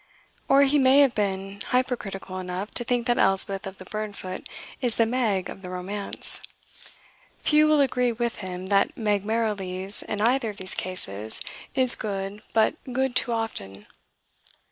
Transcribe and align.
Or 0.47 0.63
he 0.63 0.79
may 0.79 1.01
have 1.01 1.13
been 1.13 1.61
hypercritical 1.63 2.39
enough 2.39 2.71
to 2.71 2.83
think 2.83 3.05
that 3.05 3.19
Elspeth 3.19 3.67
of 3.67 3.77
the 3.77 3.85
Burnfoot 3.85 4.49
is 4.81 4.95
the 4.95 5.05
Meg 5.05 5.47
of 5.47 5.61
the 5.61 5.69
romance. 5.69 6.41
Few 7.37 7.67
will 7.67 7.79
agree 7.81 8.11
with 8.11 8.37
him 8.37 8.65
that 8.73 8.97
Meg 8.97 9.23
Merrilies, 9.23 10.01
in 10.01 10.19
either 10.19 10.49
of 10.49 10.57
these 10.57 10.73
cases, 10.73 11.39
is 11.75 11.93
"good, 11.93 12.41
but 12.51 12.77
good 12.91 13.15
too 13.15 13.31
often." 13.31 13.85